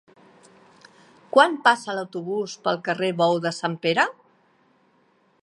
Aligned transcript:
Quan 1.35 1.59
passa 1.67 1.95
l'autobús 1.99 2.57
pel 2.65 2.81
carrer 2.89 3.11
Bou 3.21 3.39
de 3.45 3.53
Sant 3.59 3.77
Pere? 3.87 4.09